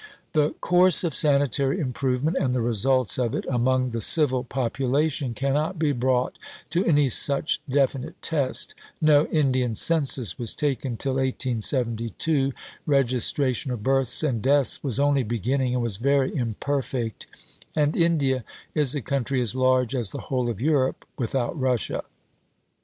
The 0.33 0.55
course 0.61 1.03
of 1.03 1.13
sanitary 1.13 1.79
improvement, 1.79 2.35
and 2.39 2.55
the 2.55 2.61
results 2.63 3.19
of 3.19 3.35
it, 3.35 3.45
among 3.47 3.91
the 3.91 4.01
civil 4.01 4.43
population 4.43 5.35
cannot 5.35 5.77
be 5.77 5.91
brought 5.91 6.39
to 6.71 6.83
any 6.85 7.07
such 7.07 7.61
definite 7.69 8.19
test; 8.23 8.73
no 8.99 9.27
Indian 9.27 9.75
census 9.75 10.39
was 10.39 10.55
taken 10.55 10.97
till 10.97 11.17
1872, 11.17 12.51
registration 12.87 13.69
of 13.71 13.83
births 13.83 14.23
and 14.23 14.41
deaths 14.41 14.83
was 14.83 14.99
only 14.99 15.21
beginning 15.21 15.75
and 15.75 15.83
was 15.83 15.97
very 15.97 16.35
imperfect; 16.35 17.27
and 17.75 17.95
India 17.95 18.43
is 18.73 18.95
a 18.95 19.01
country 19.01 19.39
as 19.39 19.53
large 19.55 19.93
as 19.93 20.09
the 20.09 20.31
whole 20.33 20.49
of 20.49 20.59
Europe 20.59 21.05
(without 21.15 21.55
Russia). 21.59 22.03